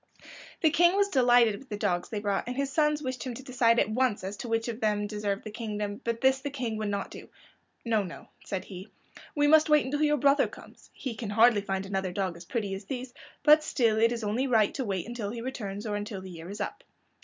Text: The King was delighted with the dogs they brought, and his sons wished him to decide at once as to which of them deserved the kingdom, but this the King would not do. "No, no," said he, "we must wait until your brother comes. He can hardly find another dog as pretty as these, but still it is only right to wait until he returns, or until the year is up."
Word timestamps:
The 0.61 0.71
King 0.71 0.95
was 0.95 1.09
delighted 1.09 1.59
with 1.59 1.69
the 1.69 1.77
dogs 1.77 2.09
they 2.09 2.17
brought, 2.19 2.45
and 2.47 2.55
his 2.57 2.73
sons 2.73 3.03
wished 3.03 3.21
him 3.21 3.35
to 3.35 3.43
decide 3.43 3.77
at 3.79 3.87
once 3.91 4.23
as 4.23 4.35
to 4.37 4.47
which 4.47 4.67
of 4.67 4.79
them 4.79 5.05
deserved 5.05 5.43
the 5.43 5.51
kingdom, 5.51 6.01
but 6.03 6.21
this 6.21 6.39
the 6.39 6.49
King 6.49 6.77
would 6.77 6.89
not 6.89 7.11
do. 7.11 7.29
"No, 7.85 8.01
no," 8.01 8.27
said 8.43 8.63
he, 8.65 8.87
"we 9.35 9.45
must 9.45 9.69
wait 9.69 9.85
until 9.85 10.01
your 10.01 10.17
brother 10.17 10.47
comes. 10.47 10.89
He 10.91 11.13
can 11.13 11.29
hardly 11.29 11.61
find 11.61 11.85
another 11.85 12.11
dog 12.11 12.35
as 12.35 12.45
pretty 12.45 12.73
as 12.73 12.85
these, 12.85 13.13
but 13.43 13.63
still 13.63 13.99
it 13.99 14.11
is 14.11 14.23
only 14.23 14.47
right 14.47 14.73
to 14.73 14.83
wait 14.83 15.07
until 15.07 15.29
he 15.29 15.39
returns, 15.39 15.85
or 15.85 15.95
until 15.95 16.19
the 16.21 16.31
year 16.31 16.49
is 16.49 16.59
up." 16.61 16.83